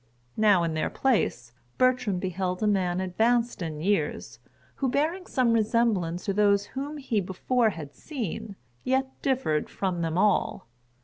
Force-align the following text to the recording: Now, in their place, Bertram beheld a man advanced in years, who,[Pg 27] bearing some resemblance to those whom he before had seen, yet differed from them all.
Now, 0.37 0.63
in 0.63 0.73
their 0.73 0.89
place, 0.89 1.51
Bertram 1.77 2.17
beheld 2.17 2.63
a 2.63 2.65
man 2.65 2.99
advanced 2.99 3.61
in 3.61 3.81
years, 3.81 4.39
who,[Pg 4.77 4.91
27] 4.91 4.91
bearing 4.91 5.25
some 5.27 5.53
resemblance 5.53 6.25
to 6.25 6.33
those 6.33 6.65
whom 6.73 6.97
he 6.97 7.21
before 7.21 7.69
had 7.69 7.93
seen, 7.93 8.55
yet 8.83 9.11
differed 9.21 9.69
from 9.69 10.01
them 10.01 10.17
all. 10.17 10.65